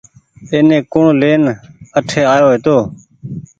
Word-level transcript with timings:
ايني 0.53 0.77
ڪوڻ 0.91 1.05
لين 1.21 1.43
اٺي 1.97 2.21
آيو 2.33 2.47
هيتو۔ 2.53 2.77